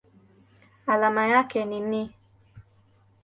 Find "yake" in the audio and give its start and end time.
1.27-1.65